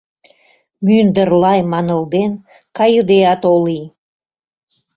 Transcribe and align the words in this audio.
Мӱндыр-лай 0.85 1.59
манылден 1.71 2.31
кайыдеат 2.77 3.41
о 3.51 3.53
лий 3.65 3.85